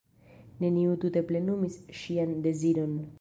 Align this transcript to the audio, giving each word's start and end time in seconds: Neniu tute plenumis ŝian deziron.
Neniu 0.63 0.95
tute 1.03 1.23
plenumis 1.31 1.77
ŝian 2.01 2.33
deziron. 2.47 3.01